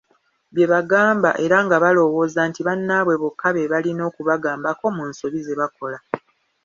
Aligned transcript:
Bye 0.53 0.65
babagamba, 0.71 1.29
era 1.45 1.57
nga 1.65 1.77
balowooza 1.83 2.41
nti 2.49 2.61
bannaabwe 2.67 3.15
bokka 3.21 3.47
be 3.55 3.69
balina 3.71 4.01
okubagambako 4.09 4.85
mu 4.95 5.03
nsobi 5.09 5.39
zebakola, 5.47 5.97